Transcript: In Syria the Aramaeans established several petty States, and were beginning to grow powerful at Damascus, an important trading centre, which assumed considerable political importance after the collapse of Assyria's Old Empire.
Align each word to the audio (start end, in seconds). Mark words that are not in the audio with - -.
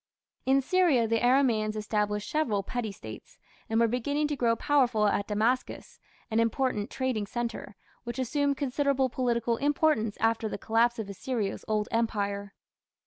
In 0.47 0.63
Syria 0.63 1.07
the 1.07 1.19
Aramaeans 1.23 1.75
established 1.75 2.27
several 2.31 2.63
petty 2.63 2.91
States, 2.91 3.37
and 3.69 3.79
were 3.79 3.87
beginning 3.87 4.27
to 4.29 4.35
grow 4.35 4.55
powerful 4.55 5.05
at 5.05 5.27
Damascus, 5.27 5.99
an 6.31 6.39
important 6.39 6.89
trading 6.89 7.27
centre, 7.27 7.75
which 8.03 8.17
assumed 8.17 8.57
considerable 8.57 9.09
political 9.09 9.57
importance 9.57 10.17
after 10.19 10.49
the 10.49 10.57
collapse 10.57 10.97
of 10.97 11.07
Assyria's 11.07 11.63
Old 11.67 11.87
Empire. 11.91 12.55